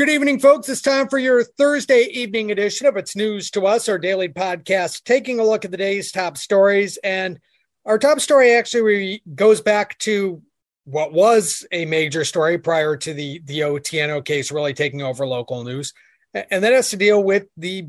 Good 0.00 0.08
evening, 0.08 0.40
folks. 0.40 0.66
It's 0.70 0.80
time 0.80 1.08
for 1.08 1.18
your 1.18 1.44
Thursday 1.44 2.04
evening 2.04 2.50
edition 2.50 2.86
of 2.86 2.96
It's 2.96 3.14
News 3.14 3.50
to 3.50 3.66
Us, 3.66 3.86
our 3.86 3.98
daily 3.98 4.30
podcast, 4.30 5.04
taking 5.04 5.38
a 5.38 5.44
look 5.44 5.66
at 5.66 5.70
the 5.70 5.76
day's 5.76 6.10
top 6.10 6.38
stories. 6.38 6.96
And 7.04 7.38
our 7.84 7.98
top 7.98 8.18
story 8.20 8.54
actually 8.54 9.22
goes 9.34 9.60
back 9.60 9.98
to 9.98 10.40
what 10.84 11.12
was 11.12 11.66
a 11.70 11.84
major 11.84 12.24
story 12.24 12.56
prior 12.56 12.96
to 12.96 13.12
the, 13.12 13.42
the 13.44 13.58
Otieno 13.58 14.24
case 14.24 14.50
really 14.50 14.72
taking 14.72 15.02
over 15.02 15.26
local 15.26 15.64
news. 15.64 15.92
And 16.32 16.64
that 16.64 16.72
has 16.72 16.88
to 16.90 16.96
deal 16.96 17.22
with 17.22 17.48
the 17.58 17.88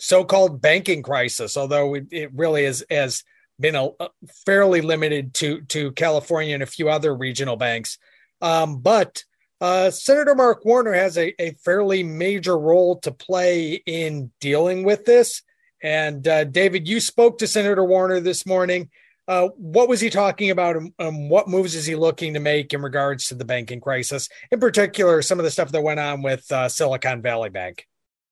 so 0.00 0.24
called 0.24 0.60
banking 0.60 1.04
crisis, 1.04 1.56
although 1.56 1.94
it, 1.94 2.08
it 2.10 2.34
really 2.34 2.64
is, 2.64 2.84
has 2.90 3.22
been 3.60 3.76
a, 3.76 3.90
a 4.00 4.08
fairly 4.44 4.80
limited 4.80 5.32
to, 5.34 5.60
to 5.66 5.92
California 5.92 6.54
and 6.54 6.64
a 6.64 6.66
few 6.66 6.90
other 6.90 7.14
regional 7.14 7.54
banks. 7.54 7.98
Um, 8.42 8.80
but 8.80 9.22
uh, 9.60 9.90
Senator 9.90 10.34
Mark 10.34 10.64
Warner 10.64 10.92
has 10.92 11.16
a, 11.16 11.34
a, 11.40 11.52
fairly 11.64 12.02
major 12.02 12.58
role 12.58 12.98
to 13.00 13.10
play 13.10 13.82
in 13.86 14.30
dealing 14.40 14.84
with 14.84 15.04
this. 15.04 15.42
And 15.82 16.26
uh, 16.28 16.44
David, 16.44 16.86
you 16.86 17.00
spoke 17.00 17.38
to 17.38 17.46
Senator 17.46 17.84
Warner 17.84 18.20
this 18.20 18.44
morning. 18.44 18.90
Uh, 19.28 19.48
what 19.56 19.88
was 19.88 20.00
he 20.00 20.10
talking 20.10 20.50
about 20.50 20.76
and, 20.76 21.30
what 21.30 21.48
moves 21.48 21.74
is 21.74 21.86
he 21.86 21.96
looking 21.96 22.34
to 22.34 22.40
make 22.40 22.72
in 22.72 22.82
regards 22.82 23.28
to 23.28 23.34
the 23.34 23.44
banking 23.44 23.80
crisis? 23.80 24.28
In 24.50 24.60
particular, 24.60 25.22
some 25.22 25.38
of 25.38 25.44
the 25.44 25.50
stuff 25.50 25.72
that 25.72 25.82
went 25.82 26.00
on 26.00 26.22
with 26.22 26.50
uh, 26.52 26.68
Silicon 26.68 27.22
Valley 27.22 27.50
Bank. 27.50 27.86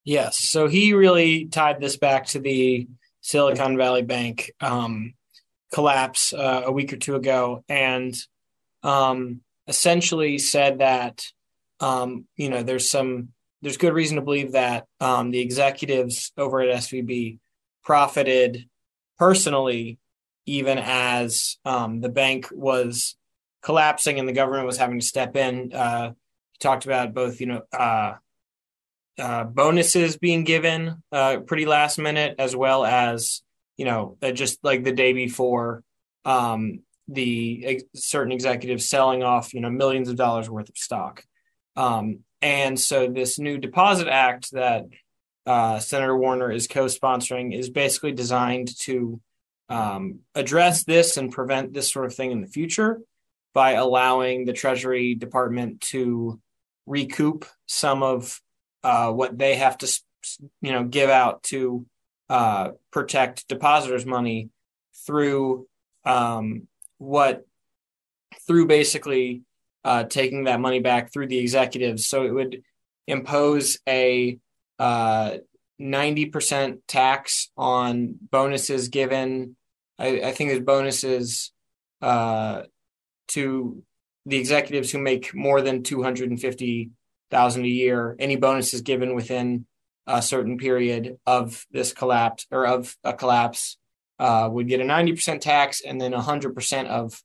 Yes. 0.04 0.38
So 0.38 0.68
he 0.68 0.92
really 0.92 1.46
tied 1.46 1.80
this 1.80 1.96
back 1.96 2.26
to 2.26 2.38
the 2.38 2.86
Silicon 3.22 3.76
Valley 3.76 4.02
Bank 4.02 4.52
um, 4.60 5.14
collapse 5.72 6.32
uh, 6.32 6.62
a 6.66 6.72
week 6.72 6.92
or 6.92 6.96
two 6.96 7.16
ago. 7.16 7.64
And 7.68 8.14
um, 8.82 9.40
essentially 9.66 10.38
said 10.38 10.78
that 10.78 11.24
um, 11.80 12.26
you 12.36 12.50
know 12.50 12.62
there's 12.62 12.90
some 12.90 13.28
there's 13.62 13.76
good 13.76 13.94
reason 13.94 14.16
to 14.16 14.22
believe 14.22 14.52
that 14.52 14.86
um, 15.00 15.30
the 15.30 15.40
executives 15.40 16.32
over 16.36 16.60
at 16.60 16.76
SVB 16.80 17.38
profited 17.82 18.68
personally, 19.18 19.98
even 20.46 20.78
as 20.78 21.56
um, 21.64 22.00
the 22.00 22.10
bank 22.10 22.48
was 22.52 23.16
collapsing 23.62 24.18
and 24.18 24.28
the 24.28 24.34
government 24.34 24.66
was 24.66 24.76
having 24.76 25.00
to 25.00 25.06
step 25.06 25.34
in. 25.34 25.72
Uh, 25.72 26.10
he 26.52 26.58
talked 26.60 26.84
about 26.84 27.14
both, 27.14 27.40
you 27.40 27.46
know, 27.46 27.62
uh, 27.72 28.14
uh, 29.18 29.44
bonuses 29.44 30.18
being 30.18 30.44
given 30.44 31.02
uh, 31.10 31.38
pretty 31.46 31.64
last 31.64 31.98
minute, 31.98 32.34
as 32.38 32.54
well 32.54 32.84
as 32.84 33.42
you 33.76 33.84
know, 33.84 34.16
uh, 34.22 34.30
just 34.30 34.58
like 34.62 34.84
the 34.84 34.92
day 34.92 35.12
before, 35.12 35.82
um, 36.24 36.80
the 37.08 37.64
ex- 37.66 37.84
certain 37.94 38.32
executives 38.32 38.88
selling 38.88 39.22
off, 39.22 39.54
you 39.54 39.60
know, 39.60 39.70
millions 39.70 40.08
of 40.08 40.16
dollars 40.16 40.48
worth 40.48 40.68
of 40.68 40.76
stock. 40.76 41.24
Um, 41.76 42.20
and 42.40 42.78
so 42.78 43.08
this 43.08 43.38
new 43.38 43.58
deposit 43.58 44.08
act 44.08 44.52
that 44.52 44.84
uh, 45.46 45.78
Senator 45.78 46.16
Warner 46.16 46.50
is 46.50 46.66
co-sponsoring 46.66 47.56
is 47.56 47.70
basically 47.70 48.12
designed 48.12 48.76
to 48.80 49.20
um, 49.68 50.20
address 50.34 50.84
this 50.84 51.16
and 51.16 51.32
prevent 51.32 51.72
this 51.72 51.90
sort 51.90 52.06
of 52.06 52.14
thing 52.14 52.30
in 52.30 52.40
the 52.40 52.46
future 52.46 53.00
by 53.52 53.72
allowing 53.72 54.44
the 54.44 54.52
Treasury 54.52 55.14
Department 55.14 55.80
to 55.80 56.40
recoup 56.86 57.46
some 57.66 58.02
of 58.02 58.40
uh, 58.82 59.10
what 59.10 59.38
they 59.38 59.54
have 59.54 59.78
to, 59.78 60.00
you 60.60 60.72
know, 60.72 60.84
give 60.84 61.08
out 61.08 61.42
to 61.44 61.86
uh, 62.28 62.70
protect 62.90 63.48
depositors' 63.48 64.04
money 64.06 64.50
through 65.06 65.66
um, 66.04 66.66
what 67.04 67.44
through 68.46 68.66
basically 68.66 69.42
uh, 69.84 70.04
taking 70.04 70.44
that 70.44 70.60
money 70.60 70.80
back 70.80 71.12
through 71.12 71.28
the 71.28 71.38
executives. 71.38 72.06
So 72.06 72.24
it 72.24 72.32
would 72.32 72.62
impose 73.06 73.78
a 73.88 74.38
uh, 74.78 75.36
90% 75.80 76.78
tax 76.88 77.50
on 77.56 78.14
bonuses 78.30 78.88
given. 78.88 79.56
I, 79.98 80.20
I 80.20 80.32
think 80.32 80.50
there's 80.50 80.62
bonuses 80.62 81.52
uh, 82.00 82.62
to 83.28 83.82
the 84.26 84.36
executives 84.36 84.90
who 84.90 84.98
make 84.98 85.34
more 85.34 85.60
than 85.60 85.82
250,000 85.82 87.64
a 87.64 87.68
year. 87.68 88.16
Any 88.18 88.36
bonuses 88.36 88.80
given 88.80 89.14
within 89.14 89.66
a 90.06 90.22
certain 90.22 90.58
period 90.58 91.18
of 91.26 91.64
this 91.70 91.92
collapse 91.92 92.46
or 92.50 92.66
of 92.66 92.96
a 93.04 93.12
collapse 93.12 93.76
uh, 94.18 94.48
would 94.50 94.68
get 94.68 94.80
a 94.80 94.84
90% 94.84 95.40
tax 95.40 95.80
and 95.80 96.00
then 96.00 96.12
100% 96.12 96.86
of 96.86 97.20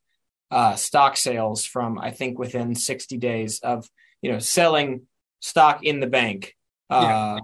uh, 0.52 0.76
stock 0.76 1.16
sales 1.16 1.66
from 1.66 2.00
I 2.00 2.12
think 2.12 2.40
within 2.40 2.74
60 2.74 3.18
days 3.18 3.60
of 3.60 3.88
you 4.22 4.32
know 4.32 4.40
selling 4.40 5.04
stock 5.40 5.84
in 5.84 6.00
the 6.00 6.08
bank. 6.08 6.56
Uh, 6.90 7.02
yeah. 7.04 7.40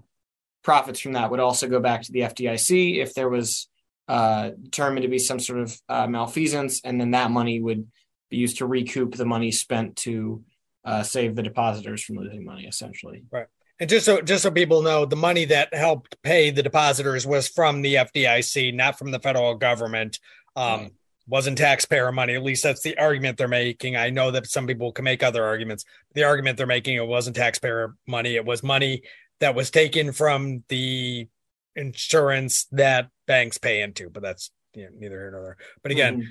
Profits 0.63 0.99
from 0.99 1.13
that 1.13 1.29
would 1.29 1.39
also 1.39 1.67
go 1.67 1.79
back 1.79 2.01
to 2.01 2.11
the 2.11 2.21
FDIC 2.21 2.97
if 2.97 3.13
there 3.13 3.29
was 3.29 3.67
uh, 4.07 4.51
determined 4.61 5.03
to 5.03 5.07
be 5.07 5.19
some 5.19 5.39
sort 5.39 5.59
of 5.59 5.79
uh, 5.89 6.07
malfeasance, 6.07 6.81
and 6.83 6.99
then 6.99 7.11
that 7.11 7.29
money 7.29 7.61
would 7.61 7.87
be 8.29 8.37
used 8.37 8.57
to 8.57 8.65
recoup 8.65 9.15
the 9.15 9.25
money 9.25 9.51
spent 9.51 9.95
to 9.97 10.43
uh, 10.83 11.03
save 11.03 11.35
the 11.35 11.43
depositors 11.43 12.03
from 12.03 12.17
losing 12.17 12.43
money, 12.43 12.65
essentially. 12.65 13.23
Right. 13.31 13.47
And 13.79 13.89
just 13.89 14.05
so 14.05 14.21
just 14.21 14.43
so 14.43 14.51
people 14.51 14.81
know, 14.81 15.05
the 15.05 15.15
money 15.15 15.45
that 15.45 15.73
helped 15.73 16.21
pay 16.23 16.49
the 16.49 16.63
depositors 16.63 17.27
was 17.27 17.47
from 17.47 17.81
the 17.81 17.95
FDIC, 17.95 18.73
not 18.73 18.97
from 18.97 19.11
the 19.11 19.19
federal 19.19 19.55
government. 19.55 20.19
Um, 20.55 20.79
right. 20.81 20.93
Wasn't 21.27 21.57
taxpayer 21.57 22.11
money. 22.11 22.35
At 22.35 22.43
least 22.43 22.61
that's 22.63 22.83
the 22.83 22.97
argument 22.97 23.37
they're 23.37 23.47
making. 23.47 23.95
I 23.95 24.11
know 24.11 24.29
that 24.31 24.45
some 24.45 24.67
people 24.67 24.91
can 24.91 25.03
make 25.03 25.23
other 25.23 25.43
arguments. 25.43 25.83
The 26.13 26.23
argument 26.23 26.57
they're 26.57 26.67
making 26.67 26.97
it 26.97 27.07
wasn't 27.07 27.35
taxpayer 27.35 27.95
money. 28.07 28.35
It 28.35 28.45
was 28.45 28.61
money 28.61 29.01
that 29.39 29.55
was 29.55 29.71
taken 29.71 30.11
from 30.11 30.63
the 30.69 31.27
insurance 31.75 32.65
that 32.73 33.09
banks 33.25 33.57
pay 33.57 33.81
into. 33.81 34.09
But 34.09 34.21
that's 34.21 34.51
you 34.75 34.83
know, 34.83 34.89
neither 34.97 35.15
here 35.15 35.31
nor 35.31 35.41
there. 35.41 35.57
But 35.83 35.91
again. 35.91 36.21
Mm-hmm. 36.21 36.29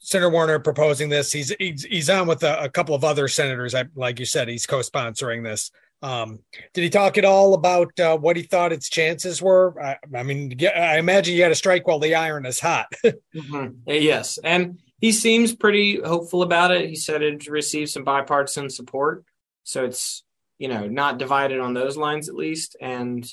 Senator 0.00 0.28
Warner 0.28 0.58
proposing 0.58 1.08
this. 1.08 1.32
He's 1.32 1.54
he's, 1.58 1.82
he's 1.84 2.10
on 2.10 2.26
with 2.26 2.42
a, 2.42 2.64
a 2.64 2.68
couple 2.68 2.94
of 2.94 3.04
other 3.04 3.26
senators. 3.26 3.74
I, 3.74 3.84
like 3.94 4.18
you 4.20 4.26
said, 4.26 4.48
he's 4.48 4.66
co-sponsoring 4.66 5.42
this. 5.42 5.70
Um, 6.04 6.40
did 6.74 6.84
he 6.84 6.90
talk 6.90 7.16
at 7.16 7.24
all 7.24 7.54
about 7.54 7.98
uh, 7.98 8.18
what 8.18 8.36
he 8.36 8.42
thought 8.42 8.74
its 8.74 8.90
chances 8.90 9.40
were? 9.40 9.74
I, 9.82 9.96
I, 10.14 10.22
mean, 10.22 10.54
I 10.76 10.98
imagine 10.98 11.34
you 11.34 11.40
got 11.40 11.48
to 11.48 11.54
strike 11.54 11.86
while 11.86 11.98
the 11.98 12.14
iron 12.14 12.44
is 12.44 12.60
hot. 12.60 12.92
mm-hmm. 13.04 13.68
Yes, 13.86 14.38
and 14.44 14.80
he 15.00 15.12
seems 15.12 15.54
pretty 15.54 15.98
hopeful 15.98 16.42
about 16.42 16.72
it. 16.72 16.90
He 16.90 16.94
said 16.94 17.22
it 17.22 17.48
received 17.48 17.88
some 17.88 18.04
bipartisan 18.04 18.68
support, 18.68 19.24
so 19.62 19.86
it's 19.86 20.22
you 20.58 20.68
know 20.68 20.86
not 20.86 21.16
divided 21.16 21.58
on 21.58 21.72
those 21.72 21.96
lines 21.96 22.28
at 22.28 22.34
least. 22.34 22.76
And 22.82 23.26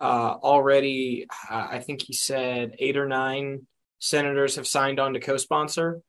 uh, 0.00 0.32
already, 0.42 1.26
I 1.50 1.80
think 1.80 2.00
he 2.00 2.14
said 2.14 2.76
eight 2.78 2.96
or 2.96 3.06
nine 3.06 3.66
senators 3.98 4.56
have 4.56 4.66
signed 4.66 4.98
on 4.98 5.12
to 5.12 5.20
co-sponsor, 5.20 6.00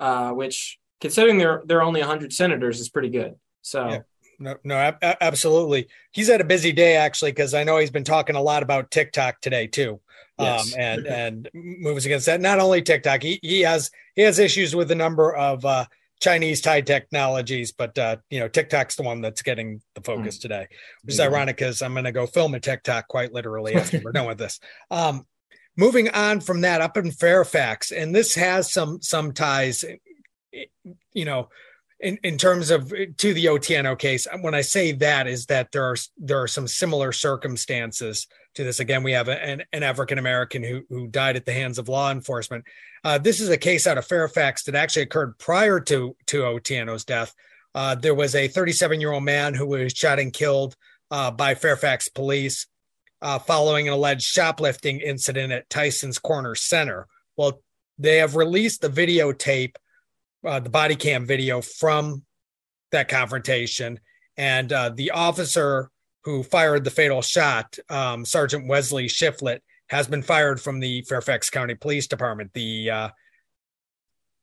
uh, 0.00 0.30
which 0.30 0.78
considering 1.02 1.36
there 1.36 1.60
there 1.66 1.76
are 1.80 1.82
only 1.82 2.00
hundred 2.00 2.32
senators 2.32 2.80
is 2.80 2.88
pretty 2.88 3.10
good. 3.10 3.34
So. 3.60 3.86
Yeah 3.90 3.98
no, 4.38 4.56
no, 4.64 4.76
ab- 4.76 4.98
absolutely. 5.20 5.88
He's 6.12 6.28
had 6.28 6.40
a 6.40 6.44
busy 6.44 6.72
day 6.72 6.96
actually 6.96 7.32
because 7.32 7.54
I 7.54 7.64
know 7.64 7.78
he's 7.78 7.90
been 7.90 8.04
talking 8.04 8.36
a 8.36 8.42
lot 8.42 8.62
about 8.62 8.90
TikTok 8.90 9.40
today 9.40 9.66
too, 9.66 10.00
yes. 10.38 10.72
um, 10.72 10.80
and 10.80 11.06
and 11.08 11.50
moves 11.54 12.06
against 12.06 12.26
that. 12.26 12.40
Not 12.40 12.60
only 12.60 12.82
TikTok, 12.82 13.22
he 13.22 13.40
he 13.42 13.62
has 13.62 13.90
he 14.14 14.22
has 14.22 14.38
issues 14.38 14.76
with 14.76 14.90
a 14.90 14.94
number 14.94 15.34
of 15.34 15.64
uh, 15.64 15.86
Chinese 16.20 16.60
Thai 16.60 16.82
technologies, 16.82 17.72
but 17.72 17.98
uh, 17.98 18.16
you 18.30 18.38
know 18.38 18.48
TikTok's 18.48 18.96
the 18.96 19.02
one 19.02 19.20
that's 19.20 19.42
getting 19.42 19.82
the 19.94 20.02
focus 20.02 20.38
mm. 20.38 20.42
today, 20.42 20.68
which 21.02 21.14
is 21.14 21.18
yeah. 21.18 21.26
ironic 21.26 21.56
because 21.56 21.82
I'm 21.82 21.92
going 21.92 22.04
to 22.04 22.12
go 22.12 22.26
film 22.26 22.54
a 22.54 22.60
TikTok 22.60 23.08
quite 23.08 23.32
literally 23.32 23.74
after 23.76 24.00
we're 24.02 24.12
done 24.12 24.26
with 24.26 24.38
this. 24.38 24.60
Um, 24.90 25.26
moving 25.76 26.10
on 26.10 26.40
from 26.40 26.60
that, 26.60 26.80
up 26.80 26.96
in 26.96 27.10
Fairfax, 27.10 27.90
and 27.90 28.14
this 28.14 28.36
has 28.36 28.72
some 28.72 29.02
some 29.02 29.32
ties, 29.32 29.84
you 31.12 31.24
know 31.24 31.48
in, 32.00 32.18
in 32.22 32.38
terms 32.38 32.70
of 32.70 32.90
to 32.90 33.34
the 33.34 33.46
Otieno 33.46 33.98
case, 33.98 34.26
when 34.40 34.54
I 34.54 34.60
say 34.60 34.92
that 34.92 35.26
is 35.26 35.46
that 35.46 35.72
there 35.72 35.84
are 35.84 35.96
there 36.16 36.40
are 36.42 36.48
some 36.48 36.68
similar 36.68 37.12
circumstances 37.12 38.26
to 38.54 38.64
this. 38.64 38.80
Again, 38.80 39.02
we 39.02 39.12
have 39.12 39.28
an, 39.28 39.64
an 39.72 39.82
African 39.82 40.18
American 40.18 40.62
who 40.62 40.82
who 40.88 41.08
died 41.08 41.36
at 41.36 41.44
the 41.44 41.52
hands 41.52 41.78
of 41.78 41.88
law 41.88 42.10
enforcement. 42.10 42.64
Uh, 43.04 43.18
this 43.18 43.40
is 43.40 43.48
a 43.48 43.56
case 43.56 43.86
out 43.86 43.98
of 43.98 44.06
Fairfax 44.06 44.64
that 44.64 44.74
actually 44.74 45.02
occurred 45.02 45.38
prior 45.38 45.80
to 45.80 46.16
to 46.26 46.42
Otieno's 46.42 47.04
death. 47.04 47.34
Uh, 47.74 47.94
there 47.94 48.14
was 48.14 48.34
a 48.34 48.48
37 48.48 49.00
year 49.00 49.12
old 49.12 49.24
man 49.24 49.54
who 49.54 49.66
was 49.66 49.92
shot 49.92 50.18
and 50.18 50.32
killed 50.32 50.76
uh, 51.10 51.30
by 51.30 51.54
Fairfax 51.54 52.08
police 52.08 52.66
uh, 53.22 53.38
following 53.38 53.88
an 53.88 53.94
alleged 53.94 54.22
shoplifting 54.22 55.00
incident 55.00 55.52
at 55.52 55.68
Tyson's 55.68 56.18
Corner 56.18 56.54
Center. 56.54 57.06
Well, 57.36 57.60
they 57.98 58.18
have 58.18 58.36
released 58.36 58.80
the 58.80 58.88
videotape, 58.88 59.74
uh, 60.44 60.60
the 60.60 60.70
body 60.70 60.96
cam 60.96 61.26
video 61.26 61.60
from 61.60 62.22
that 62.92 63.08
confrontation. 63.08 64.00
And 64.36 64.72
uh, 64.72 64.90
the 64.94 65.10
officer 65.10 65.90
who 66.24 66.42
fired 66.42 66.84
the 66.84 66.90
fatal 66.90 67.22
shot, 67.22 67.78
um, 67.88 68.24
Sergeant 68.24 68.68
Wesley 68.68 69.06
Shiflett, 69.06 69.60
has 69.88 70.06
been 70.06 70.22
fired 70.22 70.60
from 70.60 70.80
the 70.80 71.02
Fairfax 71.02 71.50
County 71.50 71.74
Police 71.74 72.06
Department. 72.06 72.52
The 72.52 72.90
uh, 72.90 73.08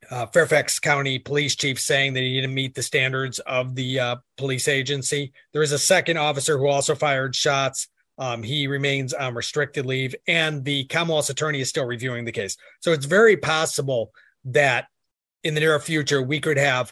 uh, 0.09 0.25
Fairfax 0.27 0.79
County 0.79 1.19
Police 1.19 1.55
Chief 1.55 1.79
saying 1.79 2.13
that 2.13 2.21
he 2.21 2.35
didn't 2.35 2.53
meet 2.53 2.75
the 2.75 2.83
standards 2.83 3.39
of 3.39 3.75
the 3.75 3.99
uh, 3.99 4.15
police 4.37 4.67
agency. 4.67 5.31
There 5.53 5.63
is 5.63 5.71
a 5.71 5.79
second 5.79 6.17
officer 6.17 6.57
who 6.57 6.67
also 6.67 6.95
fired 6.95 7.35
shots. 7.35 7.87
Um, 8.17 8.43
he 8.43 8.67
remains 8.67 9.13
on 9.13 9.33
restricted 9.33 9.85
leave, 9.85 10.15
and 10.27 10.63
the 10.63 10.85
Commonwealth's 10.85 11.29
attorney 11.29 11.59
is 11.59 11.69
still 11.69 11.85
reviewing 11.85 12.23
the 12.25 12.31
case. 12.31 12.55
So 12.79 12.93
it's 12.93 13.05
very 13.05 13.35
possible 13.35 14.11
that 14.45 14.87
in 15.45 15.53
the 15.53 15.61
near 15.61 15.79
future 15.79 16.21
we 16.21 16.41
could 16.41 16.57
have 16.57 16.91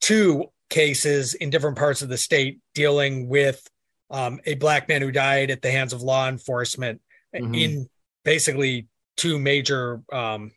two 0.00 0.46
cases 0.70 1.34
in 1.34 1.50
different 1.50 1.78
parts 1.78 2.02
of 2.02 2.08
the 2.08 2.16
state 2.16 2.58
dealing 2.74 3.28
with 3.28 3.68
um, 4.10 4.40
a 4.46 4.54
black 4.54 4.88
man 4.88 5.02
who 5.02 5.12
died 5.12 5.50
at 5.50 5.62
the 5.62 5.70
hands 5.70 5.92
of 5.92 6.02
law 6.02 6.28
enforcement 6.28 7.00
mm-hmm. 7.34 7.54
in 7.54 7.88
basically 8.24 8.88
two 9.16 9.38
major, 9.38 10.00
um, 10.12 10.50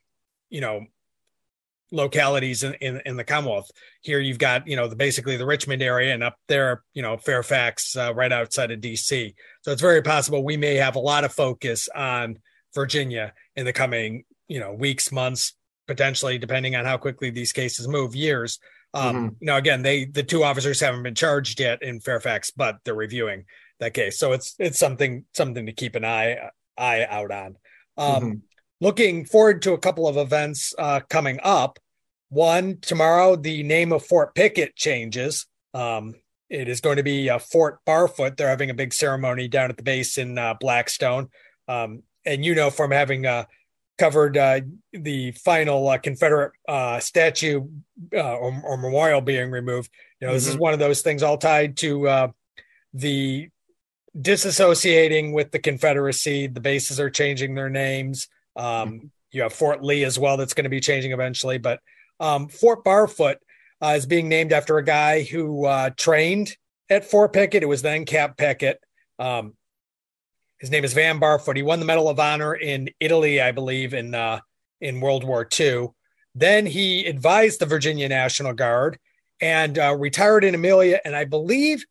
you 0.50 0.62
know, 0.62 0.86
localities 1.94 2.64
in, 2.64 2.74
in, 2.76 3.02
in 3.06 3.18
the 3.18 3.24
Commonwealth. 3.24 3.70
Here 4.02 4.20
you've 4.20 4.40
got 4.40 4.66
you 4.68 4.78
know 4.78 4.88
the 4.88 4.96
basically 4.96 5.36
the 5.36 5.46
Richmond 5.46 5.82
area, 5.82 6.14
and 6.14 6.24
up 6.24 6.38
there 6.48 6.84
you 6.94 7.02
know 7.02 7.18
Fairfax, 7.18 7.98
uh, 7.98 8.14
right 8.16 8.32
outside 8.32 8.72
of 8.72 8.80
D.C. 8.80 9.36
So 9.62 9.72
it's 9.72 9.82
very 9.82 10.02
possible 10.02 10.44
we 10.44 10.58
may 10.58 10.76
have 10.76 10.96
a 10.96 11.00
lot 11.00 11.26
of 11.26 11.34
focus 11.34 11.90
on 11.94 12.40
Virginia 12.74 13.34
in 13.58 13.66
the 13.66 13.74
coming 13.74 14.24
you 14.48 14.62
know 14.62 14.72
weeks, 14.72 15.12
months, 15.12 15.54
potentially 15.88 16.38
depending 16.38 16.76
on 16.76 16.86
how 16.86 16.98
quickly 16.98 17.30
these 17.30 17.54
cases 17.54 17.88
move, 17.88 18.16
years. 18.16 18.60
Um, 18.94 19.16
mm-hmm. 19.16 19.36
You 19.40 19.46
know, 19.48 19.58
again, 19.58 19.82
they 19.82 20.06
the 20.06 20.24
two 20.24 20.44
officers 20.44 20.80
haven't 20.80 21.04
been 21.04 21.16
charged 21.16 21.60
yet 21.60 21.82
in 21.82 22.00
Fairfax, 22.00 22.52
but 22.52 22.78
they're 22.84 22.94
reviewing 22.94 23.46
that 23.80 23.94
case. 23.94 24.20
So 24.20 24.34
it's 24.34 24.56
it's 24.60 24.80
something 24.80 25.26
something 25.34 25.66
to 25.66 25.74
keep 25.74 25.96
an 25.96 26.06
eye 26.06 26.50
eye 26.78 27.06
out 27.10 27.32
on. 27.32 27.58
Um, 27.98 28.24
mm-hmm 28.24 28.32
looking 28.82 29.24
forward 29.24 29.62
to 29.62 29.74
a 29.74 29.78
couple 29.78 30.08
of 30.08 30.18
events 30.18 30.74
uh, 30.78 31.00
coming 31.08 31.40
up. 31.44 31.80
One 32.30 32.80
tomorrow, 32.82 33.36
the 33.36 33.64
name 33.64 33.94
of 33.94 34.06
Fort 34.06 34.36
Pickett 34.36 34.76
changes. 34.76 35.46
Um, 35.74 36.16
it 36.50 36.68
is 36.68 36.82
going 36.82 36.98
to 36.98 37.04
be 37.04 37.30
uh, 37.30 37.40
Fort 37.40 37.80
Barfoot. 37.86 38.36
They're 38.36 38.50
having 38.50 38.70
a 38.70 38.74
big 38.74 38.94
ceremony 38.94 39.48
down 39.48 39.70
at 39.70 39.78
the 39.78 39.84
base 39.84 40.18
in 40.18 40.38
uh, 40.38 40.56
Blackstone. 40.60 41.30
Um, 41.68 42.04
and 42.26 42.44
you 42.44 42.56
know 42.56 42.70
from 42.70 42.92
having 42.92 43.26
uh, 43.26 43.46
covered 44.02 44.36
uh, 44.36 44.62
the 44.94 45.32
final 45.34 45.88
uh, 45.88 46.00
Confederate 46.00 46.54
uh, 46.68 47.00
statue 47.00 47.68
or, 48.12 48.62
or, 48.66 48.78
memorial 48.78 49.22
being 49.22 49.52
removed, 49.52 49.92
you 50.20 50.26
know, 50.26 50.32
mm-hmm. 50.32 50.38
this 50.38 50.48
is 50.48 50.56
mm-hmm. 50.56 50.64
one 50.64 50.74
of 50.74 50.80
those 50.80 51.04
things 51.04 51.22
all 51.22 51.38
tied 51.38 51.78
to 51.78 52.34
the 52.96 53.48
disassociating 54.20 55.34
with 55.34 55.52
the 55.52 55.60
Confederacy. 55.60 56.48
The 56.48 56.60
bases 56.60 57.00
are 57.00 57.12
changing 57.12 57.54
their 57.54 57.70
names. 57.70 58.28
Um, 58.56 58.66
mm-hmm. 58.66 59.08
You 59.34 59.44
have 59.44 59.54
Fort 59.54 59.84
Lee 59.84 60.04
as 60.04 60.18
well, 60.18 60.36
that's 60.36 60.56
going 60.56 60.64
to 60.64 60.70
be 60.70 60.82
changing 60.82 61.12
eventually. 61.12 61.60
But 61.60 61.80
um, 62.20 62.48
Fort 62.48 62.84
Barfoot 62.84 63.36
uh, 63.84 63.94
is 63.96 64.08
being 64.08 64.30
named 64.30 64.52
after 64.52 64.80
a 64.80 64.84
guy 64.84 65.22
who 65.22 65.66
uh, 65.66 65.92
trained 65.96 66.58
at 66.90 67.06
Fort 67.06 67.34
Pickett. 67.34 67.62
It 67.62 67.68
was 67.68 67.84
then 67.84 68.06
Camp 68.06 68.36
Pickett. 68.36 68.80
Um, 69.20 69.54
his 70.62 70.70
name 70.70 70.86
is 70.86 70.94
Van 70.94 71.20
Barfoot. 71.20 71.56
He 71.56 71.64
won 71.64 71.80
the 71.80 71.86
Medal 71.86 72.08
of 72.08 72.20
Honor 72.20 72.54
in 72.54 72.92
Italy, 73.00 73.42
I 73.42 73.52
believe, 73.52 73.96
in 73.96 74.14
uh, 74.14 74.40
in 74.80 75.02
World 75.02 75.24
War 75.24 75.48
II. 75.60 75.90
Then 76.36 76.68
he 76.68 77.06
advised 77.08 77.60
the 77.60 77.66
Virginia 77.66 78.08
National 78.08 78.54
Guard 78.54 79.00
and 79.42 79.78
uh, 79.78 79.96
retired 79.98 80.44
in 80.44 80.54
Amelia, 80.54 81.02
and 81.04 81.16
I 81.16 81.26
believe 81.26 81.84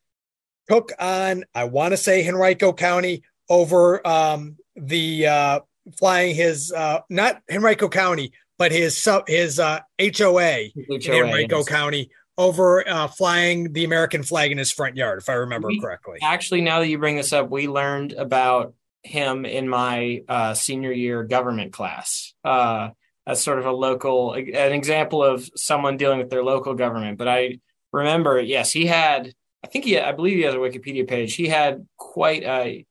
took 0.68 0.92
on 1.00 1.44
I 1.52 1.64
want 1.64 1.92
to 1.92 1.96
say 1.96 2.26
Henrico 2.26 2.72
County 2.72 3.24
over 3.48 4.06
um, 4.06 4.56
the 4.76 5.26
uh, 5.26 5.60
flying 5.98 6.36
his 6.36 6.72
uh, 6.72 7.00
not 7.10 7.42
Henrico 7.50 7.88
County, 7.88 8.32
but 8.56 8.70
his 8.70 9.06
his 9.26 9.58
uh, 9.58 9.80
HOA, 10.00 10.10
HOA 10.16 10.68
in 10.86 11.12
Henrico. 11.12 11.64
County 11.64 12.10
over 12.38 12.88
uh, 12.88 13.08
flying 13.08 13.72
the 13.72 13.84
American 13.84 14.22
flag 14.22 14.50
in 14.50 14.58
his 14.58 14.72
front 14.72 14.96
yard, 14.96 15.18
if 15.18 15.28
I 15.28 15.34
remember 15.34 15.68
we, 15.68 15.80
correctly. 15.80 16.18
Actually, 16.22 16.62
now 16.62 16.80
that 16.80 16.88
you 16.88 16.98
bring 16.98 17.16
this 17.16 17.32
up, 17.32 17.50
we 17.50 17.68
learned 17.68 18.12
about 18.12 18.74
him 19.02 19.44
in 19.44 19.68
my 19.68 20.22
uh, 20.28 20.54
senior 20.54 20.92
year 20.92 21.22
government 21.24 21.72
class. 21.72 22.34
Uh, 22.44 22.90
as 23.26 23.42
sort 23.42 23.58
of 23.58 23.66
a 23.66 23.70
local, 23.70 24.32
an 24.32 24.72
example 24.72 25.22
of 25.22 25.48
someone 25.54 25.96
dealing 25.96 26.18
with 26.18 26.30
their 26.30 26.42
local 26.42 26.74
government. 26.74 27.18
But 27.18 27.28
I 27.28 27.60
remember, 27.92 28.40
yes, 28.40 28.72
he 28.72 28.86
had. 28.86 29.32
I 29.62 29.66
think 29.66 29.84
he, 29.84 29.98
I 29.98 30.12
believe 30.12 30.38
he 30.38 30.42
has 30.44 30.54
a 30.54 30.58
Wikipedia 30.58 31.06
page. 31.06 31.34
He 31.34 31.46
had 31.46 31.86
quite 31.98 32.42
a 32.44 32.86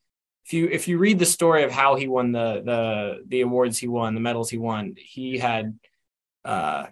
if 0.49 0.53
you 0.53 0.67
if 0.67 0.87
you 0.87 0.97
read 0.97 1.19
the 1.19 1.27
story 1.27 1.63
of 1.63 1.71
how 1.71 1.95
he 1.95 2.07
won 2.07 2.31
the 2.31 2.63
the 2.65 3.23
the 3.27 3.41
awards 3.41 3.77
he 3.77 3.87
won, 3.87 4.15
the 4.15 4.19
medals 4.19 4.49
he 4.49 4.57
won, 4.57 4.95
he 4.97 5.37
had 5.37 5.77
uh, 6.43 6.87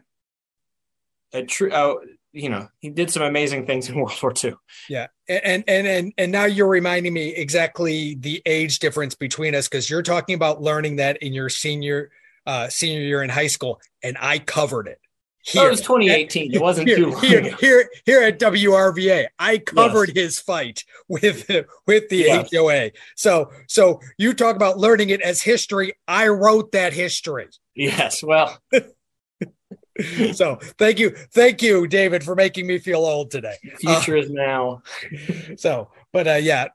a 1.33 1.43
true. 1.43 1.71
Uh, 1.71 1.95
you 2.37 2.49
know, 2.49 2.67
he 2.79 2.89
did 2.89 3.11
some 3.11 3.23
amazing 3.23 3.65
things 3.65 3.89
in 3.89 3.95
World 3.99 4.17
War 4.21 4.33
II. 4.43 4.53
Yeah, 4.89 5.07
and 5.27 5.63
and 5.67 5.87
and 5.87 6.13
and 6.17 6.31
now 6.31 6.45
you're 6.45 6.67
reminding 6.67 7.13
me 7.13 7.29
exactly 7.29 8.15
the 8.15 8.41
age 8.45 8.79
difference 8.79 9.15
between 9.15 9.55
us 9.55 9.67
because 9.67 9.89
you're 9.89 10.03
talking 10.03 10.35
about 10.35 10.61
learning 10.61 10.97
that 10.97 11.17
in 11.17 11.33
your 11.33 11.49
senior 11.49 12.11
uh, 12.45 12.69
senior 12.69 13.01
year 13.01 13.23
in 13.23 13.29
high 13.29 13.47
school, 13.47 13.81
and 14.03 14.17
I 14.19 14.39
covered 14.39 14.87
it. 14.87 14.99
Here, 15.43 15.63
oh, 15.63 15.67
it 15.67 15.69
was 15.69 15.81
2018. 15.81 16.51
At, 16.51 16.55
it 16.55 16.61
wasn't 16.61 16.89
here, 16.89 16.97
too 16.97 17.11
long 17.11 17.21
here, 17.21 17.55
here, 17.55 17.89
here 18.05 18.21
at 18.21 18.37
WRVA. 18.37 19.27
I 19.39 19.59
covered 19.59 20.09
yes. 20.09 20.15
his 20.15 20.39
fight 20.39 20.83
with 21.07 21.49
with 21.87 22.09
the 22.09 22.17
yes. 22.17 22.49
HOA. 22.53 22.91
So 23.15 23.51
so 23.67 24.01
you 24.17 24.33
talk 24.33 24.57
about 24.57 24.77
learning 24.77 25.09
it 25.09 25.21
as 25.21 25.41
history. 25.41 25.93
I 26.07 26.27
wrote 26.27 26.73
that 26.73 26.93
history. 26.93 27.47
Yes. 27.75 28.23
Well. 28.23 28.57
So 30.33 30.55
thank 30.77 30.99
you, 30.99 31.11
thank 31.31 31.61
you, 31.61 31.87
David, 31.87 32.23
for 32.23 32.35
making 32.35 32.67
me 32.67 32.77
feel 32.77 32.99
old 32.99 33.31
today. 33.31 33.55
Future 33.79 34.17
uh, 34.17 34.21
is 34.21 34.29
now. 34.29 34.81
so, 35.57 35.91
but 36.13 36.27
uh, 36.27 36.33
yeah, 36.33 36.67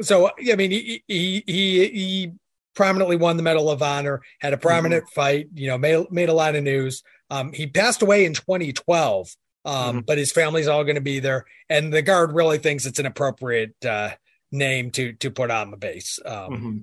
so 0.00 0.30
I 0.50 0.56
mean, 0.56 0.70
he 0.70 1.02
he 1.06 1.42
he, 1.46 1.88
he 1.88 2.32
prominently 2.74 3.16
won 3.16 3.36
the 3.36 3.42
Medal 3.42 3.70
of 3.70 3.82
Honor, 3.82 4.22
had 4.40 4.52
a 4.52 4.58
prominent 4.58 5.04
mm-hmm. 5.04 5.20
fight, 5.20 5.48
you 5.54 5.68
know, 5.68 5.78
made 5.78 6.10
made 6.10 6.28
a 6.28 6.34
lot 6.34 6.54
of 6.54 6.62
news. 6.62 7.02
Um, 7.30 7.52
he 7.52 7.66
passed 7.66 8.02
away 8.02 8.24
in 8.24 8.34
2012, 8.34 9.36
um, 9.64 9.74
mm-hmm. 9.74 9.98
but 10.00 10.18
his 10.18 10.32
family's 10.32 10.66
all 10.66 10.84
going 10.84 10.96
to 10.96 11.00
be 11.00 11.20
there, 11.20 11.44
and 11.68 11.92
the 11.92 12.02
guard 12.02 12.32
really 12.32 12.58
thinks 12.58 12.86
it's 12.86 12.98
an 12.98 13.06
appropriate 13.06 13.74
uh, 13.84 14.10
name 14.50 14.90
to 14.92 15.12
to 15.14 15.30
put 15.30 15.50
on 15.50 15.70
the 15.70 15.76
base. 15.76 16.18
Um, 16.24 16.34
mm-hmm. 16.34 16.78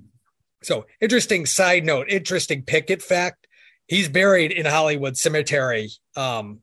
So 0.62 0.86
interesting 1.00 1.46
side 1.46 1.84
note, 1.84 2.08
interesting 2.08 2.62
picket 2.62 3.02
fact. 3.02 3.46
He's 3.88 4.08
buried 4.08 4.52
in 4.52 4.66
Hollywood 4.66 5.16
Cemetery, 5.16 5.90
um, 6.14 6.60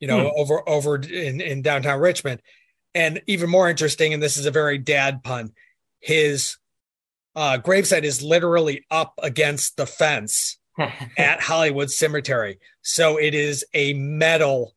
you 0.00 0.08
know, 0.08 0.30
hmm. 0.30 0.40
over 0.40 0.68
over 0.68 0.96
in, 0.96 1.40
in 1.40 1.62
downtown 1.62 2.00
Richmond. 2.00 2.42
And 2.94 3.22
even 3.26 3.48
more 3.48 3.70
interesting, 3.70 4.12
and 4.12 4.22
this 4.22 4.36
is 4.36 4.46
a 4.46 4.50
very 4.50 4.78
dad 4.78 5.22
pun, 5.22 5.52
his 6.00 6.56
uh, 7.34 7.58
gravesite 7.58 8.02
is 8.02 8.22
literally 8.22 8.84
up 8.90 9.14
against 9.22 9.76
the 9.76 9.86
fence 9.86 10.58
at 11.16 11.40
Hollywood 11.40 11.90
Cemetery. 11.90 12.58
So 12.82 13.16
it 13.16 13.34
is 13.34 13.64
a 13.72 13.94
metal 13.94 14.74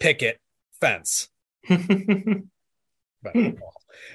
picket 0.00 0.40
fence. 0.80 1.28
but, 1.68 3.34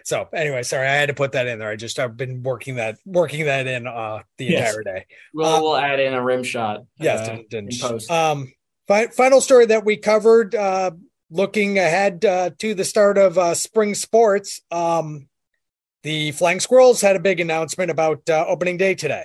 so 0.03 0.27
anyway, 0.33 0.63
sorry, 0.63 0.87
I 0.87 0.93
had 0.93 1.09
to 1.09 1.13
put 1.13 1.33
that 1.33 1.47
in 1.47 1.59
there. 1.59 1.69
I 1.69 1.75
just 1.75 1.99
I've 1.99 2.17
been 2.17 2.43
working 2.43 2.75
that 2.75 2.97
working 3.05 3.45
that 3.45 3.67
in 3.67 3.87
uh 3.87 4.23
the 4.37 4.45
yes. 4.45 4.75
entire 4.75 4.83
day. 4.83 5.05
We'll 5.33 5.47
uh, 5.47 5.61
we'll 5.61 5.77
add 5.77 5.99
in 5.99 6.13
a 6.13 6.23
rim 6.23 6.43
shot. 6.43 6.81
Yes, 6.99 7.27
uh, 7.27 7.35
didn't, 7.49 7.71
didn't. 7.71 8.11
Um, 8.11 8.53
fi- 8.87 9.07
final 9.07 9.41
story 9.41 9.65
that 9.67 9.85
we 9.85 9.97
covered. 9.97 10.55
Uh, 10.55 10.91
looking 11.33 11.79
ahead 11.79 12.23
uh, 12.23 12.51
to 12.59 12.75
the 12.75 12.85
start 12.85 13.17
of 13.17 13.37
uh, 13.37 13.55
spring 13.55 13.95
sports. 13.95 14.61
Um, 14.69 15.27
the 16.03 16.31
Flying 16.31 16.59
Squirrels 16.59 17.01
had 17.01 17.15
a 17.15 17.19
big 17.19 17.39
announcement 17.39 17.89
about 17.89 18.29
uh, 18.29 18.45
opening 18.47 18.77
day 18.77 18.93
today. 18.93 19.23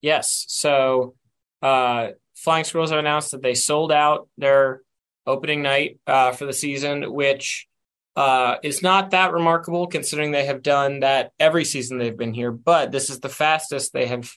Yes. 0.00 0.44
So 0.48 1.14
uh, 1.62 2.08
Flying 2.34 2.64
Squirrels 2.64 2.90
have 2.90 2.98
announced 2.98 3.30
that 3.30 3.42
they 3.42 3.54
sold 3.54 3.92
out 3.92 4.28
their 4.38 4.82
opening 5.26 5.62
night 5.62 5.98
uh, 6.06 6.32
for 6.32 6.46
the 6.46 6.52
season, 6.52 7.12
which 7.12 7.68
uh, 8.18 8.58
is 8.64 8.82
not 8.82 9.12
that 9.12 9.32
remarkable 9.32 9.86
considering 9.86 10.32
they 10.32 10.44
have 10.44 10.60
done 10.60 11.00
that 11.00 11.30
every 11.38 11.64
season 11.64 11.98
they've 11.98 12.16
been 12.16 12.34
here. 12.34 12.50
But 12.50 12.90
this 12.90 13.10
is 13.10 13.20
the 13.20 13.28
fastest 13.28 13.92
they 13.92 14.06
have 14.06 14.28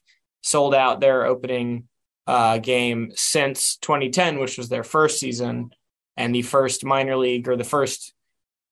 sold 0.43 0.75
out 0.75 0.99
their 0.99 1.25
opening 1.25 1.87
uh, 2.27 2.59
game 2.59 3.11
since 3.15 3.77
2010, 3.77 4.37
which 4.37 4.55
was 4.55 4.69
their 4.69 4.83
first 4.83 5.19
season. 5.19 5.71
and 6.15 6.35
the 6.35 6.43
first 6.43 6.85
minor 6.85 7.17
league 7.17 7.47
or 7.47 7.55
the 7.55 7.63
first 7.63 8.13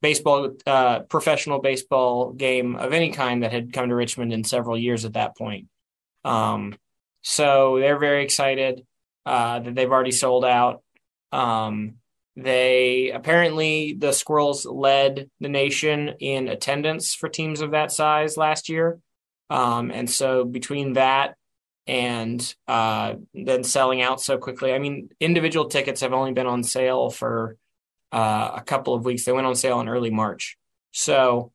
baseball 0.04 0.56
uh, 0.68 1.00
professional 1.00 1.60
baseball 1.60 2.32
game 2.34 2.76
of 2.76 2.94
any 2.94 3.10
kind 3.10 3.42
that 3.42 3.52
had 3.52 3.74
come 3.74 3.90
to 3.90 3.96
Richmond 3.96 4.32
in 4.32 4.44
several 4.44 4.78
years 4.78 5.06
at 5.06 5.14
that 5.14 5.36
point. 5.36 5.70
Um, 6.24 6.76
so 7.24 7.80
they're 7.80 7.98
very 7.98 8.24
excited 8.24 8.86
uh, 9.26 9.58
that 9.58 9.74
they've 9.74 9.92
already 9.92 10.12
sold 10.12 10.46
out. 10.46 10.84
Um, 11.32 11.96
they 12.44 13.12
apparently 13.12 13.94
the 13.94 14.12
Squirrels 14.12 14.66
led 14.66 15.30
the 15.40 15.50
nation 15.50 16.16
in 16.20 16.48
attendance 16.48 17.14
for 17.14 17.30
teams 17.30 17.62
of 17.62 17.72
that 17.72 17.92
size 17.92 18.38
last 18.38 18.70
year, 18.70 19.00
um, 19.50 19.92
and 19.92 20.10
so 20.10 20.46
between 20.46 20.94
that 20.94 21.36
and 21.88 22.56
uh, 22.68 23.16
then 23.34 23.64
selling 23.64 24.02
out 24.02 24.22
so 24.22 24.38
quickly, 24.38 24.74
I 24.74 24.80
mean, 24.80 25.10
individual 25.20 25.68
tickets 25.68 26.02
have 26.02 26.14
only 26.14 26.34
been 26.34 26.46
on 26.46 26.64
sale 26.64 27.10
for 27.10 27.58
uh, 28.12 28.52
a 28.56 28.62
couple 28.62 28.94
of 28.94 29.06
weeks. 29.06 29.26
They 29.26 29.32
went 29.32 29.48
on 29.48 29.56
sale 29.56 29.80
in 29.82 29.90
early 29.90 30.12
March, 30.12 30.58
so 30.92 31.52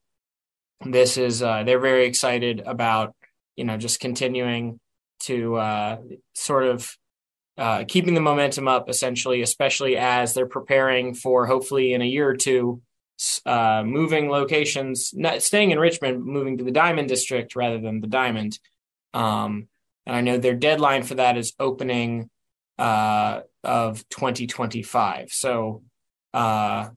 this 0.85 1.17
is 1.17 1.41
uh, 1.41 1.63
they're 1.63 1.79
very 1.79 2.05
excited 2.05 2.61
about 2.65 3.15
you 3.55 3.63
know 3.63 3.77
just 3.77 3.99
continuing 3.99 4.79
to 5.21 5.55
uh, 5.55 5.97
sort 6.33 6.65
of 6.65 6.97
uh, 7.57 7.85
keeping 7.87 8.13
the 8.13 8.21
momentum 8.21 8.67
up, 8.67 8.89
essentially, 8.89 9.41
especially 9.41 9.97
as 9.97 10.33
they're 10.33 10.45
preparing 10.45 11.13
for 11.13 11.45
hopefully 11.45 11.93
in 11.93 12.01
a 12.01 12.05
year 12.05 12.29
or 12.29 12.35
two, 12.35 12.81
uh, 13.45 13.83
moving 13.85 14.29
locations, 14.29 15.13
not 15.13 15.41
staying 15.41 15.71
in 15.71 15.79
Richmond, 15.79 16.23
moving 16.23 16.57
to 16.57 16.63
the 16.63 16.71
Diamond 16.71 17.07
District 17.07 17.55
rather 17.55 17.79
than 17.79 18.01
the 18.01 18.07
Diamond. 18.07 18.59
Um, 19.13 19.67
and 20.05 20.15
I 20.15 20.21
know 20.21 20.37
their 20.37 20.55
deadline 20.55 21.03
for 21.03 21.15
that 21.15 21.37
is 21.37 21.53
opening 21.59 22.29
uh, 22.77 23.41
of 23.63 24.07
2025. 24.09 25.31
So 25.31 25.83
uh, 26.33 26.89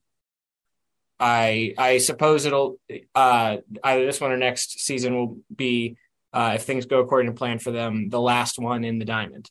I 1.21 1.75
I 1.79 1.99
suppose 1.99 2.45
it'll 2.45 2.81
uh, 3.15 3.59
either 3.85 4.05
this 4.05 4.21
one 4.21 4.33
or 4.33 4.37
next 4.37 4.81
season 4.81 5.15
will 5.15 5.39
be 5.55 5.97
uh, 6.33 6.53
if 6.57 6.63
things 6.63 6.87
go 6.87 7.01
according 7.01 7.31
to 7.31 7.39
plan 7.39 7.59
for 7.59 7.71
them, 7.71 8.09
the 8.09 8.21
last 8.21 8.59
one 8.59 8.85
in 8.85 8.99
the 8.99 9.05
diamond. 9.05 9.51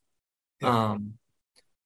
Yeah. 0.62 0.92
Um, 0.92 1.14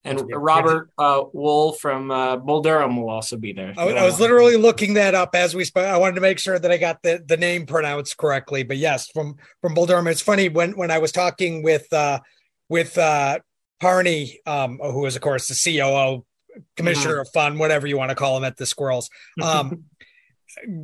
and 0.03 0.19
Robert 0.33 0.89
uh, 0.97 1.23
Wuhl 1.25 1.77
from 1.77 2.09
uh, 2.09 2.37
Bull 2.37 2.61
Durham 2.61 2.97
will 2.97 3.09
also 3.09 3.37
be 3.37 3.53
there. 3.53 3.73
I, 3.77 3.83
I 3.83 4.05
was 4.05 4.19
literally 4.19 4.57
looking 4.57 4.95
that 4.95 5.13
up 5.13 5.35
as 5.35 5.53
we 5.53 5.63
spoke. 5.63 5.85
I 5.85 5.97
wanted 5.97 6.15
to 6.15 6.21
make 6.21 6.39
sure 6.39 6.57
that 6.57 6.71
I 6.71 6.77
got 6.77 7.03
the, 7.03 7.23
the 7.23 7.37
name 7.37 7.67
pronounced 7.67 8.17
correctly. 8.17 8.63
But 8.63 8.77
yes, 8.77 9.07
from 9.09 9.35
from 9.61 9.75
Bull 9.75 9.85
Durham. 9.85 10.07
It's 10.07 10.21
funny 10.21 10.49
when 10.49 10.71
when 10.71 10.89
I 10.89 10.97
was 10.97 11.11
talking 11.11 11.61
with 11.61 11.91
uh, 11.93 12.19
with 12.67 12.97
uh, 12.97 13.39
Parney, 13.79 14.39
um, 14.47 14.79
who 14.79 15.05
is 15.05 15.15
of 15.15 15.21
course 15.21 15.47
the 15.47 15.77
COO, 15.79 16.25
commissioner 16.75 17.13
mm-hmm. 17.13 17.21
of 17.21 17.29
fun, 17.29 17.57
whatever 17.59 17.85
you 17.85 17.97
want 17.97 18.09
to 18.09 18.15
call 18.15 18.37
him 18.37 18.43
at 18.43 18.57
the 18.57 18.65
Squirrels. 18.65 19.09
Um, 19.41 19.83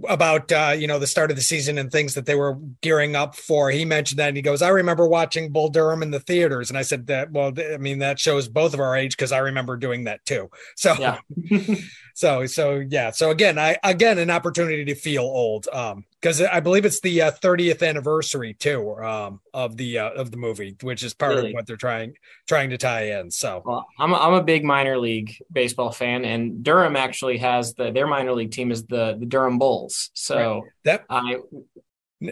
about 0.08 0.52
uh, 0.52 0.76
you 0.78 0.88
know 0.88 1.00
the 1.00 1.08
start 1.08 1.30
of 1.32 1.38
the 1.38 1.44
season 1.44 1.78
and 1.78 1.92
things 1.92 2.14
that 2.14 2.26
they 2.26 2.36
were 2.36 2.58
gearing 2.82 3.16
up 3.16 3.36
for. 3.36 3.70
He 3.70 3.86
mentioned 3.86 4.20
that 4.20 4.30
and 4.30 4.38
he 4.38 4.42
goes, 4.42 4.62
"I 4.62 4.70
remember 4.70 5.08
watching 5.08 5.52
Bull 5.52 5.70
Durham 5.70 6.04
in 6.04 6.12
the 6.12 6.20
theaters," 6.20 6.70
and 6.70 6.78
I 6.78 6.82
said 6.82 7.08
that. 7.08 7.32
Well, 7.32 7.54
I 7.58 7.78
mean 7.78 8.00
that 8.00 8.20
shows 8.20 8.48
both 8.48 8.74
of 8.74 8.80
our 8.80 8.96
age 8.96 9.16
because 9.16 9.32
I 9.32 9.40
remember 9.40 9.78
doing 9.78 10.06
that 10.06 10.26
too. 10.26 10.50
So, 10.76 10.96
yeah. 11.00 11.20
so, 12.18 12.48
so 12.48 12.84
yeah. 12.90 13.12
So 13.12 13.30
again, 13.30 13.60
I 13.60 13.78
again 13.84 14.18
an 14.18 14.32
opportunity 14.32 14.84
to 14.86 14.96
feel 14.96 15.22
old. 15.22 15.68
Um, 15.72 16.04
because 16.20 16.42
I 16.42 16.62
believe 16.62 16.84
it's 16.84 17.00
the 17.00 17.22
uh, 17.22 17.32
30th 17.32 17.88
anniversary 17.88 18.56
too 18.56 18.96
um, 18.96 19.40
of 19.54 19.78
the 19.78 20.00
uh, 20.00 20.10
of 20.10 20.32
the 20.32 20.38
movie, 20.38 20.76
which 20.82 21.04
is 21.04 21.14
part 21.14 21.36
really? 21.36 21.50
of 21.50 21.54
what 21.54 21.68
they're 21.68 21.78
trying 21.78 22.16
trying 22.48 22.72
to 22.72 22.78
tie 22.80 23.20
in. 23.20 23.30
So 23.30 23.62
well, 23.64 23.86
I'm 24.00 24.14
a, 24.14 24.16
I'm 24.16 24.34
a 24.34 24.44
big 24.44 24.64
minor 24.64 24.98
league 24.98 25.38
baseball 25.52 25.92
fan, 25.92 26.26
and 26.26 26.64
Durham 26.64 26.96
actually 26.96 27.38
has 27.38 27.76
the 27.76 27.92
their 27.92 28.08
minor 28.08 28.34
league 28.34 28.50
team 28.50 28.72
is 28.72 28.84
the 28.88 29.16
the 29.20 29.28
Durham 29.28 29.60
Bulls. 29.60 30.10
So 30.16 30.38
right. 30.38 30.64
that 30.86 31.06
I 31.12 31.38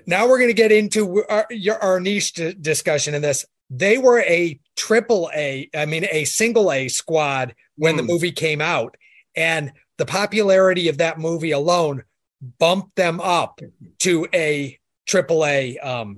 now 0.08 0.28
we're 0.28 0.40
going 0.40 0.50
to 0.50 0.56
get 0.56 0.72
into 0.72 1.24
our, 1.30 1.48
our 1.80 2.00
niche 2.00 2.34
discussion 2.60 3.14
in 3.14 3.22
this. 3.22 3.46
They 3.70 4.00
were 4.00 4.22
a 4.22 4.60
triple 4.76 5.30
A, 5.36 5.70
I 5.76 5.86
mean 5.86 6.08
a 6.12 6.26
single 6.26 6.72
A 6.72 6.88
squad 6.88 7.54
when 7.76 7.94
mm. 7.94 7.98
the 7.98 8.04
movie 8.04 8.32
came 8.32 8.62
out, 8.62 8.98
and 9.36 9.72
the 9.98 10.06
popularity 10.06 10.90
of 10.90 10.98
that 10.98 11.20
movie 11.20 11.52
alone 11.52 12.04
bumped 12.60 12.96
them 12.96 13.20
up 13.22 13.60
to 14.00 14.28
a 14.34 14.78
triple 15.06 15.46
A 15.46 15.78
um 15.80 16.18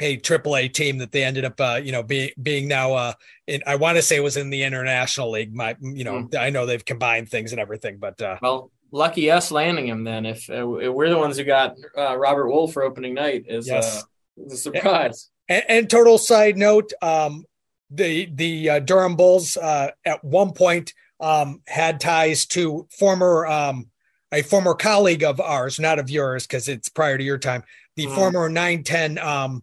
a 0.00 0.16
triple 0.16 0.56
A 0.56 0.68
team 0.68 0.98
that 0.98 1.12
they 1.12 1.22
ended 1.22 1.44
up 1.44 1.60
uh, 1.60 1.80
you 1.82 1.92
know 1.92 2.02
being 2.02 2.30
being 2.40 2.68
now 2.68 2.94
uh 2.94 3.12
in 3.46 3.62
I 3.66 3.76
want 3.76 3.96
to 3.96 4.02
say 4.02 4.16
it 4.16 4.22
was 4.22 4.36
in 4.36 4.50
the 4.50 4.62
international 4.62 5.30
league 5.30 5.54
my 5.54 5.76
you 5.80 6.04
know 6.04 6.24
mm. 6.24 6.36
I 6.36 6.50
know 6.50 6.66
they've 6.66 6.84
combined 6.84 7.28
things 7.28 7.52
and 7.52 7.60
everything 7.60 7.98
but 7.98 8.20
uh 8.20 8.38
well 8.42 8.70
lucky 8.90 9.30
us 9.30 9.50
landing 9.50 9.88
him 9.88 10.04
then 10.04 10.26
if 10.26 10.48
uh, 10.50 10.66
we're 10.66 11.10
the 11.10 11.18
ones 11.18 11.36
who 11.36 11.44
got 11.44 11.76
uh, 11.96 12.16
Robert 12.16 12.48
Wolf 12.48 12.72
for 12.72 12.82
opening 12.82 13.14
night 13.14 13.44
is 13.48 13.66
yes. 13.66 14.04
uh, 14.38 14.44
a 14.52 14.56
surprise 14.56 15.30
and, 15.48 15.64
and, 15.68 15.90
total 15.90 16.16
side 16.16 16.56
note 16.56 16.92
um 17.02 17.44
the 17.90 18.26
the 18.32 18.70
uh, 18.70 18.78
Durham 18.80 19.16
Bulls 19.16 19.56
uh 19.56 19.90
at 20.04 20.22
one 20.24 20.52
point 20.52 20.92
um 21.20 21.62
had 21.66 22.00
ties 22.00 22.46
to 22.46 22.86
former 22.90 23.46
um 23.46 23.86
a 24.32 24.42
former 24.42 24.74
colleague 24.74 25.22
of 25.22 25.40
ours, 25.40 25.78
not 25.78 25.98
of 25.98 26.10
yours, 26.10 26.46
because 26.46 26.68
it's 26.68 26.88
prior 26.88 27.16
to 27.16 27.22
your 27.22 27.38
time, 27.38 27.62
the 27.96 28.06
mm. 28.06 28.14
former 28.14 28.48
910 28.48 29.18
um 29.18 29.62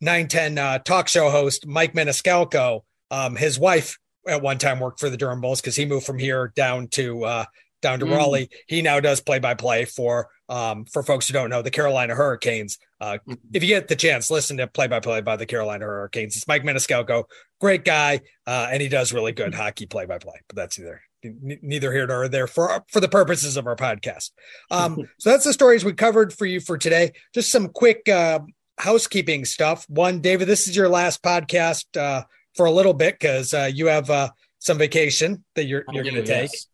910 0.00 0.58
uh, 0.58 0.78
talk 0.78 1.08
show 1.08 1.30
host 1.30 1.66
Mike 1.66 1.94
Maniscalco. 1.94 2.82
Um, 3.10 3.36
his 3.36 3.58
wife 3.58 3.98
at 4.26 4.42
one 4.42 4.58
time 4.58 4.80
worked 4.80 5.00
for 5.00 5.10
the 5.10 5.16
Durham 5.16 5.40
Bulls 5.40 5.60
because 5.60 5.76
he 5.76 5.86
moved 5.86 6.06
from 6.06 6.18
here 6.18 6.52
down 6.54 6.88
to 6.88 7.24
uh, 7.24 7.44
down 7.80 8.00
to 8.00 8.06
mm. 8.06 8.16
Raleigh. 8.16 8.50
He 8.66 8.82
now 8.82 9.00
does 9.00 9.20
play 9.20 9.38
by 9.38 9.54
play 9.54 9.84
for 9.84 10.28
um, 10.48 10.84
for 10.86 11.02
folks 11.02 11.28
who 11.28 11.34
don't 11.34 11.50
know 11.50 11.62
the 11.62 11.70
Carolina 11.70 12.14
Hurricanes. 12.14 12.78
Uh, 13.00 13.18
mm. 13.26 13.38
If 13.52 13.62
you 13.62 13.68
get 13.68 13.88
the 13.88 13.96
chance, 13.96 14.30
listen 14.30 14.56
to 14.58 14.66
play 14.66 14.86
by 14.86 15.00
play 15.00 15.20
by 15.20 15.36
the 15.36 15.46
Carolina 15.46 15.84
Hurricanes. 15.84 16.36
It's 16.36 16.48
Mike 16.48 16.62
Maniscalco, 16.62 17.24
great 17.60 17.84
guy, 17.84 18.20
uh, 18.46 18.68
and 18.70 18.82
he 18.82 18.88
does 18.88 19.12
really 19.12 19.32
good 19.32 19.54
hockey 19.54 19.86
play 19.86 20.06
by 20.06 20.18
play. 20.18 20.40
But 20.48 20.56
that's 20.56 20.78
either 20.78 21.02
neither 21.22 21.92
here 21.92 22.06
nor 22.06 22.28
there 22.28 22.46
for 22.46 22.84
for 22.88 23.00
the 23.00 23.08
purposes 23.08 23.56
of 23.56 23.66
our 23.66 23.76
podcast. 23.76 24.30
Um, 24.70 25.08
so 25.18 25.30
that's 25.30 25.44
the 25.44 25.52
stories 25.52 25.84
we 25.84 25.92
covered 25.92 26.32
for 26.32 26.46
you 26.46 26.60
for 26.60 26.78
today. 26.78 27.12
Just 27.34 27.50
some 27.50 27.68
quick 27.68 28.08
uh, 28.08 28.40
housekeeping 28.78 29.44
stuff. 29.44 29.84
One, 29.88 30.20
David, 30.20 30.48
this 30.48 30.68
is 30.68 30.76
your 30.76 30.88
last 30.88 31.22
podcast 31.22 31.84
uh, 31.96 32.24
for 32.54 32.66
a 32.66 32.72
little 32.72 32.94
bit 32.94 33.18
because 33.18 33.52
uh, 33.52 33.70
you 33.72 33.86
have 33.86 34.10
uh, 34.10 34.30
some 34.58 34.78
vacation 34.78 35.44
that 35.54 35.64
you're 35.64 35.84
you're 35.92 36.04
going 36.04 36.16
to 36.16 36.24
take. 36.24 36.50
Yes. 36.52 36.66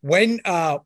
When 0.00 0.40
uh, 0.44 0.78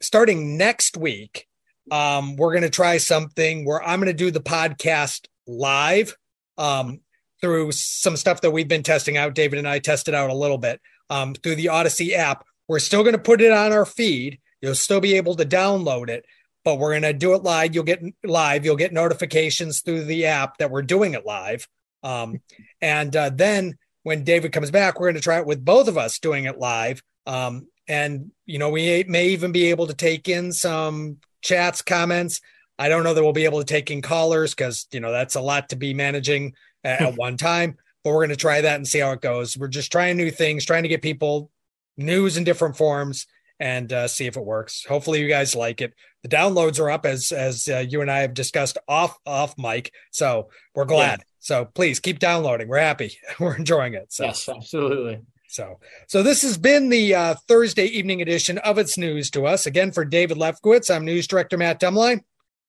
starting 0.00 0.56
next 0.56 0.96
week, 0.96 1.46
um, 1.90 2.36
we're 2.36 2.52
going 2.52 2.62
to 2.62 2.70
try 2.70 2.98
something 2.98 3.64
where 3.64 3.82
I'm 3.82 4.00
going 4.00 4.08
to 4.08 4.12
do 4.12 4.30
the 4.30 4.40
podcast 4.40 5.26
live 5.46 6.16
um, 6.56 7.00
through 7.40 7.72
some 7.72 8.16
stuff 8.16 8.40
that 8.42 8.50
we've 8.50 8.68
been 8.68 8.82
testing 8.82 9.16
out. 9.16 9.34
David 9.34 9.58
and 9.58 9.68
I 9.68 9.78
tested 9.78 10.14
out 10.14 10.30
a 10.30 10.34
little 10.34 10.58
bit 10.58 10.80
um, 11.08 11.34
through 11.34 11.54
the 11.54 11.68
Odyssey 11.68 12.14
app. 12.14 12.44
We're 12.66 12.78
still 12.78 13.02
going 13.02 13.14
to 13.14 13.22
put 13.22 13.40
it 13.40 13.52
on 13.52 13.72
our 13.72 13.86
feed. 13.86 14.38
You'll 14.60 14.74
still 14.74 15.00
be 15.00 15.14
able 15.14 15.36
to 15.36 15.44
download 15.44 16.10
it, 16.10 16.26
but 16.64 16.78
we're 16.78 16.90
going 16.90 17.02
to 17.02 17.12
do 17.12 17.34
it 17.34 17.42
live. 17.42 17.74
You'll 17.74 17.84
get 17.84 18.02
live. 18.24 18.64
You'll 18.64 18.76
get 18.76 18.92
notifications 18.92 19.80
through 19.80 20.04
the 20.04 20.26
app 20.26 20.58
that 20.58 20.70
we're 20.70 20.82
doing 20.82 21.14
it 21.14 21.24
live. 21.24 21.66
Um, 22.02 22.40
and 22.80 23.14
uh, 23.14 23.30
then 23.30 23.78
when 24.02 24.24
David 24.24 24.52
comes 24.52 24.70
back, 24.70 24.98
we're 24.98 25.06
going 25.06 25.14
to 25.14 25.20
try 25.20 25.38
it 25.38 25.46
with 25.46 25.64
both 25.64 25.88
of 25.88 25.96
us 25.96 26.18
doing 26.18 26.44
it 26.44 26.58
live. 26.58 27.02
Um, 27.26 27.68
and 27.88 28.30
you 28.46 28.58
know, 28.58 28.70
we 28.70 29.04
may 29.08 29.28
even 29.28 29.52
be 29.52 29.70
able 29.70 29.86
to 29.86 29.94
take 29.94 30.28
in 30.28 30.52
some 30.52 31.18
chats, 31.42 31.82
comments. 31.82 32.40
I 32.78 32.88
don't 32.88 33.02
know 33.02 33.14
that 33.14 33.22
we'll 33.22 33.32
be 33.32 33.44
able 33.44 33.58
to 33.58 33.64
take 33.64 33.90
in 33.90 34.02
callers 34.02 34.54
because 34.54 34.86
you 34.92 35.00
know 35.00 35.10
that's 35.10 35.34
a 35.34 35.40
lot 35.40 35.70
to 35.70 35.76
be 35.76 35.94
managing 35.94 36.54
at, 36.84 37.00
at 37.00 37.16
one 37.16 37.36
time 37.36 37.76
but 38.04 38.10
we're 38.10 38.20
going 38.20 38.30
to 38.30 38.36
try 38.36 38.60
that 38.60 38.76
and 38.76 38.86
see 38.86 39.00
how 39.00 39.12
it 39.12 39.20
goes. 39.20 39.56
We're 39.56 39.68
just 39.68 39.92
trying 39.92 40.16
new 40.16 40.30
things, 40.30 40.64
trying 40.64 40.84
to 40.84 40.88
get 40.88 41.02
people 41.02 41.50
news 41.96 42.36
in 42.36 42.44
different 42.44 42.76
forms 42.76 43.26
and 43.60 43.92
uh, 43.92 44.08
see 44.08 44.26
if 44.26 44.36
it 44.36 44.44
works. 44.44 44.84
Hopefully, 44.88 45.20
you 45.20 45.28
guys 45.28 45.54
like 45.54 45.80
it. 45.80 45.92
The 46.22 46.28
downloads 46.28 46.80
are 46.80 46.90
up 46.90 47.04
as 47.04 47.32
as 47.32 47.68
uh, 47.68 47.84
you 47.86 48.00
and 48.00 48.10
I 48.10 48.20
have 48.20 48.34
discussed 48.34 48.78
off 48.88 49.18
off 49.26 49.56
mic, 49.58 49.92
so 50.10 50.48
we're 50.74 50.84
glad. 50.84 51.18
Yeah. 51.18 51.24
So 51.40 51.64
please 51.66 52.00
keep 52.00 52.18
downloading. 52.18 52.68
We're 52.68 52.78
happy. 52.78 53.18
We're 53.38 53.56
enjoying 53.56 53.94
it. 53.94 54.12
So. 54.12 54.24
Yes, 54.24 54.48
absolutely. 54.48 55.20
So, 55.48 55.80
so 56.06 56.22
this 56.22 56.42
has 56.42 56.58
been 56.58 56.90
the 56.90 57.14
uh, 57.14 57.34
Thursday 57.48 57.86
evening 57.86 58.20
edition 58.20 58.58
of 58.58 58.76
It's 58.76 58.98
News 58.98 59.30
to 59.30 59.46
Us. 59.46 59.64
Again, 59.64 59.92
for 59.92 60.04
David 60.04 60.36
Lefkowitz, 60.36 60.94
I'm 60.94 61.06
News 61.06 61.26
Director 61.26 61.56
Matt 61.56 61.80
Demlein. 61.80 62.20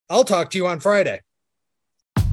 I'll 0.10 0.24
talk 0.24 0.50
to 0.52 0.58
you 0.58 0.66
on 0.66 0.80
Friday. 0.80 1.22